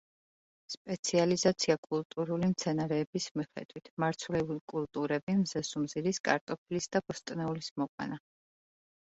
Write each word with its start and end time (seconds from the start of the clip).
სპეციალიზაცია 0.75 1.75
კულტურული 1.87 2.49
მცენარეების 2.53 3.27
მიხედვით: 3.41 3.91
მარცვლეული 4.05 4.57
კულტურები, 4.75 5.37
მზესუმზირის, 5.43 6.23
კარტოფილის 6.31 6.91
და 6.97 7.05
ბოსტნეულის 7.13 7.71
მოყვანა. 7.85 8.21